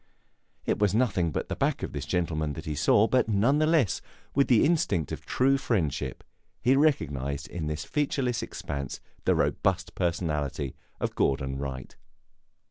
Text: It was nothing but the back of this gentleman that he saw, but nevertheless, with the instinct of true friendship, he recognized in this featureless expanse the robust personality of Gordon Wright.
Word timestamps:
It 0.65 0.79
was 0.79 0.95
nothing 0.95 1.31
but 1.31 1.47
the 1.47 1.55
back 1.55 1.83
of 1.83 1.93
this 1.93 2.07
gentleman 2.07 2.53
that 2.53 2.65
he 2.65 2.73
saw, 2.73 3.05
but 3.07 3.29
nevertheless, 3.29 4.01
with 4.33 4.47
the 4.47 4.65
instinct 4.65 5.11
of 5.11 5.27
true 5.27 5.59
friendship, 5.59 6.23
he 6.59 6.75
recognized 6.75 7.47
in 7.47 7.67
this 7.67 7.85
featureless 7.85 8.41
expanse 8.41 8.99
the 9.25 9.35
robust 9.35 9.93
personality 9.93 10.75
of 10.99 11.13
Gordon 11.13 11.59
Wright. 11.59 11.95